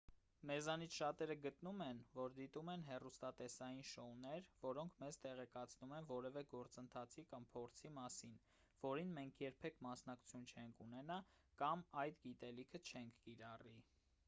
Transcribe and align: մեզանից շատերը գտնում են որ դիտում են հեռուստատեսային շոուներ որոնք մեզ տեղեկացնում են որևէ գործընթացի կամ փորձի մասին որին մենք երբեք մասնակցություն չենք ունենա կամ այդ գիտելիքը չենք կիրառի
մեզանից 0.49 0.95
շատերը 0.99 1.33
գտնում 1.41 1.81
են 1.87 1.99
որ 2.19 2.31
դիտում 2.37 2.69
են 2.73 2.85
հեռուստատեսային 2.87 3.81
շոուներ 3.89 4.47
որոնք 4.63 4.95
մեզ 5.03 5.19
տեղեկացնում 5.25 5.93
են 5.97 6.07
որևէ 6.13 6.41
գործընթացի 6.55 7.23
կամ 7.33 7.45
փորձի 7.57 7.91
մասին 7.99 8.33
որին 8.87 9.11
մենք 9.19 9.43
երբեք 9.47 9.77
մասնակցություն 9.89 10.47
չենք 10.63 10.79
ունենա 10.87 11.19
կամ 11.63 11.85
այդ 12.05 12.17
գիտելիքը 12.27 12.81
չենք 12.93 13.21
կիրառի 13.29 13.75